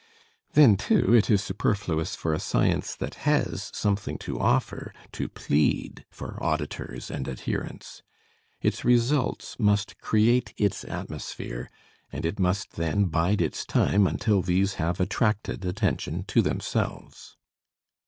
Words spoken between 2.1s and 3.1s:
for a science